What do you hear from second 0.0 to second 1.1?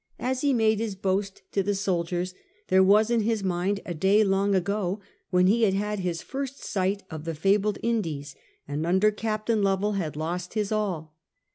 As he made his